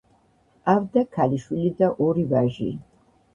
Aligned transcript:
ჰყავდა 0.61 1.03
ქალიშვილი 1.17 1.69
და 1.83 1.91
ორი 2.07 2.25
ვაჟი. 2.33 2.73